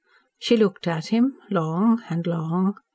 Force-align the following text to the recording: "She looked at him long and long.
"She 0.39 0.57
looked 0.57 0.87
at 0.87 1.09
him 1.09 1.37
long 1.51 2.01
and 2.09 2.25
long. 2.25 2.79